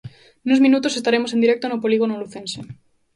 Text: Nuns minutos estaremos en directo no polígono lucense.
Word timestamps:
Nuns 0.45 0.63
minutos 0.65 0.97
estaremos 0.99 1.31
en 1.31 1.43
directo 1.43 1.65
no 1.67 1.81
polígono 1.83 2.19
lucense. 2.21 2.59